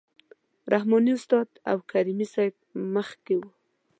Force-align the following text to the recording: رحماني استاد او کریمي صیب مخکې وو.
رحماني 0.73 1.11
استاد 1.17 1.47
او 1.69 1.77
کریمي 1.89 2.27
صیب 2.33 2.55
مخکې 2.95 3.33
وو. 3.39 3.49